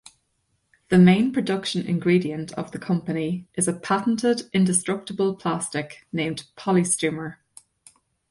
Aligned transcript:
The 0.89 0.97
main 0.97 1.31
production 1.31 1.85
ingredient 1.85 2.53
of 2.53 2.71
the 2.71 2.79
company 2.79 3.47
is 3.53 3.67
a 3.67 3.73
patented 3.73 4.49
indestructible 4.51 5.35
plastic 5.35 6.07
named 6.11 6.45
Polystumer. 6.57 7.35